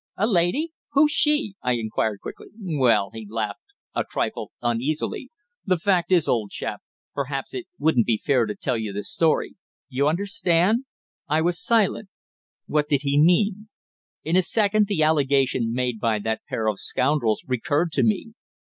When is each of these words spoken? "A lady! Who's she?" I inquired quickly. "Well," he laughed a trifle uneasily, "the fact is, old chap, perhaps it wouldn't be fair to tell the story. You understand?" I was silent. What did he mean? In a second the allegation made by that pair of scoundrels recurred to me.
"A 0.17 0.25
lady! 0.25 0.73
Who's 0.93 1.11
she?" 1.11 1.53
I 1.61 1.73
inquired 1.73 2.21
quickly. 2.21 2.47
"Well," 2.59 3.11
he 3.13 3.27
laughed 3.29 3.59
a 3.93 4.03
trifle 4.03 4.51
uneasily, 4.59 5.29
"the 5.63 5.77
fact 5.77 6.11
is, 6.11 6.27
old 6.27 6.49
chap, 6.49 6.81
perhaps 7.13 7.53
it 7.53 7.67
wouldn't 7.77 8.07
be 8.07 8.17
fair 8.17 8.47
to 8.47 8.55
tell 8.55 8.79
the 8.79 9.03
story. 9.03 9.57
You 9.89 10.07
understand?" 10.07 10.85
I 11.29 11.41
was 11.41 11.63
silent. 11.63 12.09
What 12.65 12.89
did 12.89 13.01
he 13.03 13.21
mean? 13.21 13.69
In 14.23 14.35
a 14.35 14.41
second 14.41 14.87
the 14.87 15.03
allegation 15.03 15.71
made 15.71 15.99
by 15.99 16.17
that 16.17 16.41
pair 16.49 16.65
of 16.65 16.79
scoundrels 16.79 17.43
recurred 17.45 17.91
to 17.91 18.01
me. 18.01 18.33